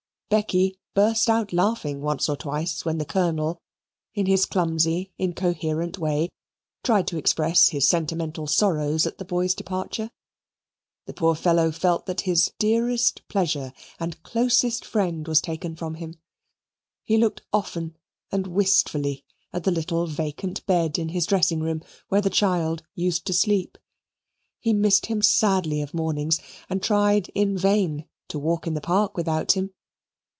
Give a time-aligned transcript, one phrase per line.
[0.31, 3.61] Becky burst out laughing once or twice when the Colonel,
[4.13, 6.29] in his clumsy, incoherent way,
[6.85, 10.09] tried to express his sentimental sorrows at the boy's departure.
[11.05, 16.15] The poor fellow felt that his dearest pleasure and closest friend was taken from him.
[17.03, 17.97] He looked often
[18.31, 23.25] and wistfully at the little vacant bed in his dressing room, where the child used
[23.27, 23.77] to sleep.
[24.61, 26.39] He missed him sadly of mornings
[26.69, 29.73] and tried in vain to walk in the park without him.